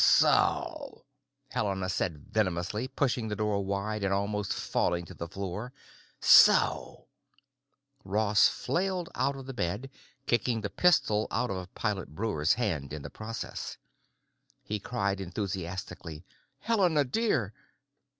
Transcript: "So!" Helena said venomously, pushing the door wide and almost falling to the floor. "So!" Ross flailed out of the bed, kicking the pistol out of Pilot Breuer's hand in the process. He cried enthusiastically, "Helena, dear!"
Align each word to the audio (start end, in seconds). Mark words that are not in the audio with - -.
"So!" 0.03 1.05
Helena 1.49 1.87
said 1.87 2.33
venomously, 2.33 2.87
pushing 2.87 3.27
the 3.27 3.35
door 3.35 3.63
wide 3.63 4.03
and 4.03 4.11
almost 4.11 4.51
falling 4.51 5.05
to 5.05 5.13
the 5.13 5.27
floor. 5.27 5.73
"So!" 6.19 7.05
Ross 8.03 8.47
flailed 8.47 9.09
out 9.13 9.35
of 9.35 9.45
the 9.45 9.53
bed, 9.53 9.91
kicking 10.25 10.61
the 10.61 10.71
pistol 10.71 11.27
out 11.29 11.51
of 11.51 11.71
Pilot 11.75 12.15
Breuer's 12.15 12.53
hand 12.55 12.93
in 12.93 13.03
the 13.03 13.11
process. 13.11 13.77
He 14.63 14.79
cried 14.79 15.21
enthusiastically, 15.21 16.25
"Helena, 16.61 17.03
dear!" 17.03 17.53